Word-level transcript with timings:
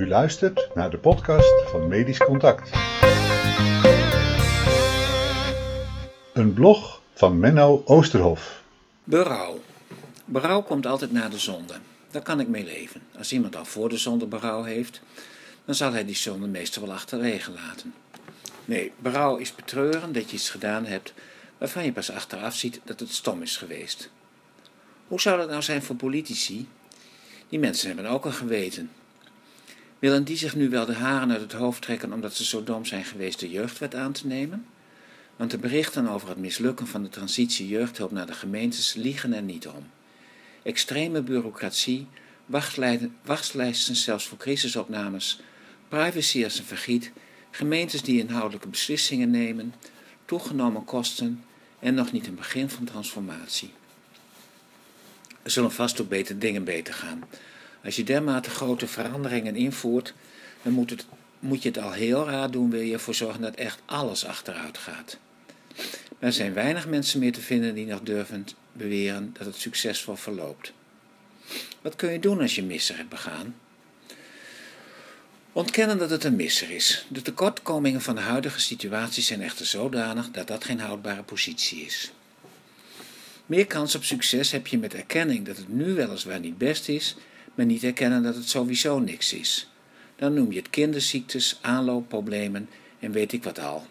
U 0.00 0.08
luistert 0.08 0.68
naar 0.74 0.90
de 0.90 0.98
podcast 0.98 1.70
van 1.70 1.88
Medisch 1.88 2.18
Contact. 2.18 2.70
Een 6.32 6.52
blog 6.54 7.02
van 7.14 7.38
Menno 7.38 7.82
Oosterhof. 7.84 8.62
Berouw. 9.04 9.60
Berouw 10.24 10.62
komt 10.62 10.86
altijd 10.86 11.12
na 11.12 11.28
de 11.28 11.38
zonde. 11.38 11.74
Daar 12.10 12.22
kan 12.22 12.40
ik 12.40 12.48
mee 12.48 12.64
leven. 12.64 13.02
Als 13.18 13.32
iemand 13.32 13.56
al 13.56 13.64
voor 13.64 13.88
de 13.88 13.96
zonde 13.96 14.26
berouw 14.26 14.62
heeft, 14.62 15.00
dan 15.64 15.74
zal 15.74 15.92
hij 15.92 16.04
die 16.04 16.16
zonde 16.16 16.46
meestal 16.46 16.82
wel 16.82 16.94
achterwege 16.94 17.50
laten. 17.50 17.94
Nee, 18.64 18.92
berouw 18.98 19.36
is 19.36 19.54
betreuren 19.54 20.12
dat 20.12 20.30
je 20.30 20.36
iets 20.36 20.50
gedaan 20.50 20.86
hebt 20.86 21.14
waarvan 21.58 21.84
je 21.84 21.92
pas 21.92 22.10
achteraf 22.10 22.54
ziet 22.54 22.80
dat 22.84 23.00
het 23.00 23.12
stom 23.12 23.42
is 23.42 23.56
geweest. 23.56 24.10
Hoe 25.06 25.20
zou 25.20 25.38
dat 25.38 25.48
nou 25.48 25.62
zijn 25.62 25.82
voor 25.82 25.96
politici? 25.96 26.68
Die 27.48 27.58
mensen 27.58 27.86
hebben 27.86 28.06
ook 28.06 28.24
een 28.24 28.32
geweten. 28.32 28.90
Willen 30.00 30.24
die 30.24 30.36
zich 30.36 30.54
nu 30.54 30.68
wel 30.68 30.86
de 30.86 30.94
haren 30.94 31.30
uit 31.30 31.40
het 31.40 31.52
hoofd 31.52 31.82
trekken 31.82 32.12
omdat 32.12 32.34
ze 32.34 32.44
zo 32.44 32.64
dom 32.64 32.84
zijn 32.84 33.04
geweest 33.04 33.40
de 33.40 33.50
jeugdwet 33.50 33.94
aan 33.94 34.12
te 34.12 34.26
nemen? 34.26 34.66
Want 35.36 35.50
de 35.50 35.58
berichten 35.58 36.08
over 36.08 36.28
het 36.28 36.38
mislukken 36.38 36.86
van 36.86 37.02
de 37.02 37.08
transitie 37.08 37.68
jeugdhulp 37.68 38.10
naar 38.10 38.26
de 38.26 38.32
gemeentes 38.32 38.94
liegen 38.94 39.32
er 39.32 39.42
niet 39.42 39.68
om. 39.68 39.90
Extreme 40.62 41.22
bureaucratie, 41.22 42.06
wachtlijsten 43.22 43.96
zelfs 43.96 44.26
voor 44.26 44.38
crisisopnames, 44.38 45.40
privacy 45.88 46.44
als 46.44 46.58
een 46.58 46.64
vergiet, 46.64 47.12
gemeentes 47.50 48.02
die 48.02 48.20
inhoudelijke 48.20 48.68
beslissingen 48.68 49.30
nemen, 49.30 49.74
toegenomen 50.24 50.84
kosten 50.84 51.44
en 51.78 51.94
nog 51.94 52.12
niet 52.12 52.26
een 52.26 52.34
begin 52.34 52.70
van 52.70 52.84
transformatie. 52.84 53.70
Er 55.42 55.50
zullen 55.50 55.72
vast 55.72 56.00
ook 56.00 56.08
beter 56.08 56.38
dingen 56.38 56.64
beter 56.64 56.94
gaan. 56.94 57.24
Als 57.84 57.96
je 57.96 58.04
dermate 58.04 58.50
grote 58.50 58.86
veranderingen 58.86 59.56
invoert, 59.56 60.14
dan 60.62 60.72
moet, 60.72 60.90
het, 60.90 61.06
moet 61.38 61.62
je 61.62 61.68
het 61.68 61.78
al 61.78 61.92
heel 61.92 62.28
raar 62.28 62.50
doen, 62.50 62.70
wil 62.70 62.80
je 62.80 62.92
ervoor 62.92 63.14
zorgen 63.14 63.40
dat 63.40 63.54
echt 63.54 63.78
alles 63.84 64.24
achteruit 64.24 64.78
gaat. 64.78 65.18
er 66.18 66.32
zijn 66.32 66.54
weinig 66.54 66.86
mensen 66.86 67.20
meer 67.20 67.32
te 67.32 67.40
vinden 67.40 67.74
die 67.74 67.86
nog 67.86 68.00
durven 68.00 68.46
beweren 68.72 69.34
dat 69.38 69.46
het 69.46 69.56
succesvol 69.56 70.16
verloopt. 70.16 70.72
Wat 71.82 71.96
kun 71.96 72.12
je 72.12 72.18
doen 72.18 72.40
als 72.40 72.54
je 72.54 72.62
misser 72.62 72.96
hebt 72.96 73.08
begaan? 73.08 73.54
Ontkennen 75.52 75.98
dat 75.98 76.10
het 76.10 76.24
een 76.24 76.36
misser 76.36 76.70
is. 76.70 77.06
De 77.08 77.22
tekortkomingen 77.22 78.00
van 78.00 78.14
de 78.14 78.20
huidige 78.20 78.60
situatie 78.60 79.22
zijn 79.22 79.42
echter 79.42 79.66
zodanig 79.66 80.30
dat 80.30 80.46
dat 80.46 80.64
geen 80.64 80.80
houdbare 80.80 81.22
positie 81.22 81.84
is. 81.84 82.12
Meer 83.46 83.66
kans 83.66 83.94
op 83.94 84.04
succes 84.04 84.50
heb 84.50 84.66
je 84.66 84.78
met 84.78 84.94
erkenning 84.94 85.46
dat 85.46 85.56
het 85.56 85.68
nu 85.68 85.94
weliswaar 85.94 86.40
niet 86.40 86.58
best 86.58 86.88
is, 86.88 87.16
maar 87.54 87.66
niet 87.66 87.84
erkennen 87.84 88.22
dat 88.22 88.34
het 88.34 88.48
sowieso 88.48 88.98
niks 88.98 89.32
is. 89.32 89.68
Dan 90.16 90.34
noem 90.34 90.52
je 90.52 90.58
het 90.58 90.70
kinderziektes, 90.70 91.58
aanloopproblemen 91.60 92.68
en 92.98 93.12
weet 93.12 93.32
ik 93.32 93.44
wat 93.44 93.58
al. 93.58 93.86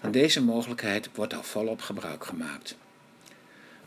Van 0.00 0.10
deze 0.10 0.42
mogelijkheid 0.42 1.08
wordt 1.14 1.34
al 1.34 1.42
volop 1.42 1.80
gebruik 1.80 2.24
gemaakt. 2.24 2.76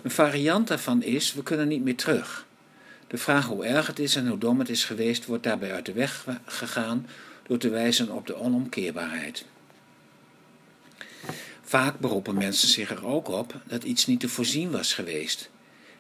Een 0.04 0.12
variant 0.12 0.68
daarvan 0.68 1.04
is: 1.04 1.34
we 1.34 1.44
kunnen 1.44 1.68
niet 1.68 1.84
meer 1.84 1.96
terug. 1.96 2.46
De 3.08 3.18
vraag 3.18 3.46
hoe 3.46 3.66
erg 3.66 3.88
het 3.88 4.00
is 4.00 4.16
en 4.16 4.28
hoe 4.28 4.38
dom 4.38 4.60
het 4.60 4.70
is 4.70 4.86
geweest, 4.86 5.26
wordt 5.26 5.44
daarbij 5.44 5.74
uit 5.74 5.86
de 5.86 5.94
weg 5.94 6.28
gegaan 6.46 7.08
door 7.48 7.58
te 7.58 7.70
wijzen 7.70 8.12
op 8.12 8.28
de 8.28 8.36
onomkeerbaarheid. 8.36 9.46
Vaak 11.62 12.00
beroepen 12.00 12.36
mensen 12.36 12.68
zich 12.68 12.90
er 12.90 13.06
ook 13.06 13.28
op 13.28 13.62
dat 13.68 13.84
iets 13.84 14.06
niet 14.06 14.20
te 14.20 14.30
voorzien 14.30 14.72
was 14.72 14.94
geweest. 14.94 15.50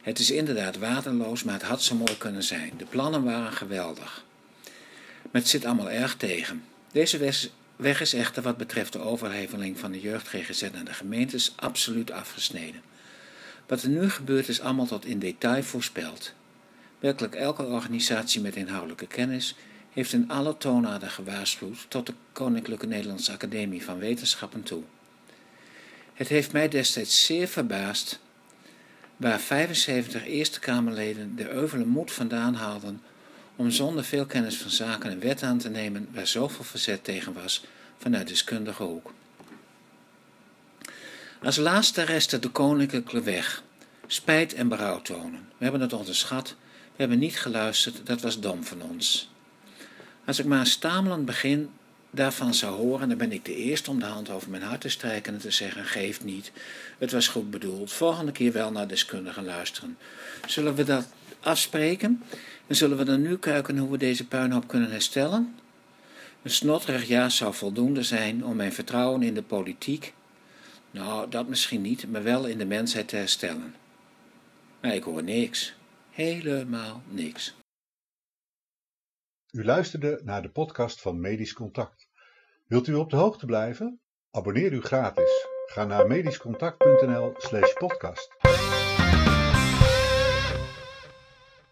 Het 0.04 0.20
is 0.20 0.32
inderdaad 0.32 0.78
waterloos, 0.78 1.44
maar 1.44 1.54
het 1.54 1.64
had 1.64 1.84
zo 1.84 1.96
mooi 1.96 2.18
kunnen 2.18 2.44
zijn. 2.44 2.72
De 2.78 2.86
plannen 2.86 3.24
waren 3.24 3.52
geweldig. 3.52 4.24
Maar 5.22 5.42
het 5.42 5.48
zit 5.48 5.66
allemaal 5.66 5.90
erg 5.90 6.16
tegen. 6.16 6.64
Deze 6.92 7.32
weg 7.76 8.02
is 8.02 8.14
echter 8.14 8.44
wat 8.44 8.58
betreft 8.58 8.94
de 8.94 9.00
overheveling 9.00 9.80
van 9.80 9.92
de 9.92 10.02
jeugd-GGZ 10.02 10.62
naar 10.74 10.86
de 10.86 10.94
gemeentes 10.94 11.54
absoluut 11.56 12.12
afgesneden. 12.12 12.82
Wat 13.68 13.84
er 13.84 13.90
nu 13.90 14.10
gebeurt 14.10 14.48
is 14.48 14.62
allemaal 14.62 14.86
tot 14.86 15.06
in 15.06 15.20
detail 15.20 15.64
voorspeld. 15.64 16.34
Werkelijk 17.00 17.36
elke 17.36 17.64
organisatie 17.64 18.42
met 18.42 18.56
inhoudelijke 18.56 19.08
kennis 19.08 19.56
heeft 19.94 20.14
in 20.14 20.30
alle 20.30 20.58
toonaarden 20.58 21.10
gewaarschuwd 21.10 21.86
tot 21.88 22.06
de 22.06 22.14
Koninklijke 22.32 22.88
Nederlandse 22.88 23.32
Academie 23.32 23.84
van 23.84 24.00
Wetenschappen 24.00 24.64
toe. 24.64 24.84
Het 26.14 26.28
heeft 26.28 26.52
mij 26.52 26.70
destijds 26.70 27.26
zeer 27.26 27.48
verbaasd 27.48 28.20
waar 29.18 29.40
75 29.40 30.26
Eerste 30.26 30.60
Kamerleden 30.60 31.36
de 31.36 31.50
euvele 31.50 31.86
moed 31.86 32.12
vandaan 32.12 32.56
haalden 32.56 33.02
om 33.56 33.72
zonder 33.72 34.04
veel 34.04 34.26
kennis 34.26 34.58
van 34.58 34.72
zaken 34.72 35.12
een 35.12 35.20
wet 35.20 35.44
aan 35.44 35.58
te 35.58 35.70
nemen 35.70 36.08
waar 36.12 36.28
zoveel 36.28 36.64
verzet 36.64 37.04
tegen 37.04 37.34
was 37.34 37.66
vanuit 37.98 38.28
deskundige 38.28 38.84
hoek. 38.84 39.14
Als 41.44 41.58
laatste 41.58 42.02
restte 42.02 42.40
de 42.40 42.50
koninklijke 42.50 43.22
weg, 43.22 43.64
spijt 44.08 44.54
en 44.54 44.68
berouw 44.68 45.02
tonen. 45.02 45.50
We 45.58 45.64
hebben 45.64 45.82
het 45.82 45.94
onderschat, 45.94 46.56
we 46.70 46.96
hebben 46.96 47.20
niet 47.20 47.40
geluisterd, 47.40 48.06
dat 48.06 48.22
was 48.22 48.40
dom 48.40 48.64
van 48.64 48.82
ons. 48.82 49.32
Als 50.26 50.40
ik 50.40 50.46
maar 50.46 50.68
stamelend 50.68 51.26
begin 51.26 51.70
daarvan 52.14 52.54
zou 52.54 52.76
horen, 52.76 53.10
dan 53.10 53.18
ben 53.18 53.32
ik 53.32 53.46
de 53.46 53.56
eerste 53.56 53.90
om 53.90 54.00
de 54.00 54.06
hand 54.06 54.30
over 54.30 54.50
mijn 54.50 54.64
hart 54.64 54.82
te 54.82 54.90
strijken 54.90 55.34
en 55.34 55.40
te 55.40 55.52
zeggen: 55.52 55.86
geef 55.86 56.24
niet, 56.24 56.52
het 56.98 57.12
was 57.12 57.28
goed 57.28 57.52
bedoeld, 57.52 57.92
volgende 57.92 58.32
keer 58.32 58.52
wel 58.52 58.72
naar 58.72 58.88
deskundigen 58.88 59.46
luisteren. 59.46 59.98
Zullen 60.48 60.76
we 60.76 60.84
dat 60.84 61.08
afspreken? 61.40 62.24
En 62.68 62.76
zullen 62.76 62.98
we 62.98 63.04
dan 63.04 63.22
nu 63.22 63.38
kijken 63.38 63.78
hoe 63.78 63.92
we 63.92 63.98
deze 63.98 64.28
puinhoop 64.28 64.68
kunnen 64.68 64.92
herstellen? 64.92 65.56
Een 66.44 66.52
snotterig 66.52 67.08
ja 67.08 67.30
zou 67.30 67.54
voldoende 67.54 68.04
zijn 68.04 68.46
om 68.46 68.56
mijn 68.56 68.74
vertrouwen 68.74 69.24
in 69.24 69.34
de 69.34 69.44
politiek, 69.44 70.14
nou 70.92 71.30
dat 71.30 71.48
misschien 71.48 71.82
niet, 71.82 72.12
maar 72.12 72.24
wel 72.24 72.46
in 72.46 72.58
de 72.58 72.66
mensheid 72.66 73.08
te 73.08 73.16
herstellen. 73.16 73.76
Maar 74.82 74.96
ik 74.96 75.04
hoor 75.04 75.24
niks, 75.24 75.74
helemaal 76.12 77.02
niks. 77.10 77.54
U 79.54 79.66
luisterde 79.66 80.22
naar 80.24 80.42
de 80.42 80.50
podcast 80.50 81.02
van 81.02 81.20
Medisch 81.20 81.54
Contact. 81.54 82.10
Wilt 82.68 82.88
u 82.88 82.94
op 82.94 83.10
de 83.10 83.16
hoogte 83.16 83.46
blijven? 83.46 84.00
Abonneer 84.32 84.72
u 84.72 84.82
gratis. 84.82 85.48
Ga 85.66 85.86
naar 85.86 86.08
medischcontact.nl/podcast. 86.08 88.43